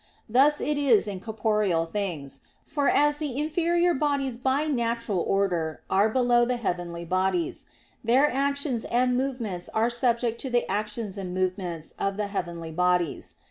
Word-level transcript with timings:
Thus 0.27 0.59
it 0.59 0.79
is 0.79 1.07
in 1.07 1.19
corporeal 1.19 1.85
things, 1.85 2.41
for 2.65 2.89
as 2.89 3.19
the 3.19 3.37
inferior 3.37 3.93
bodies 3.93 4.35
by 4.35 4.65
natural 4.65 5.19
order 5.19 5.83
are 5.91 6.09
below 6.09 6.43
the 6.43 6.57
heavenly 6.57 7.05
bodies, 7.05 7.67
their 8.03 8.27
actions 8.27 8.83
and 8.85 9.15
movements 9.15 9.69
are 9.69 9.91
subject 9.91 10.41
to 10.41 10.49
the 10.49 10.67
actions 10.67 11.19
and 11.19 11.35
movements 11.35 11.93
of 11.99 12.17
the 12.17 12.25
heavenly 12.33 12.71
bodies. 12.71 13.35